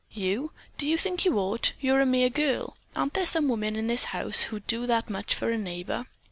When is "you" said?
0.13-0.51, 0.89-0.97, 1.25-1.37